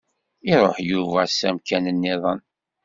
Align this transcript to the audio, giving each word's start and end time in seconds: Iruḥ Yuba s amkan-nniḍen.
Iruḥ 0.51 0.77
Yuba 0.89 1.21
s 1.27 1.39
amkan-nniḍen. 1.49 2.39